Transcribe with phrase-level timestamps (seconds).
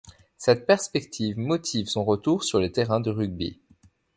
[0.35, 3.59] Cette perspective motive son retour sur les terrains de rugby.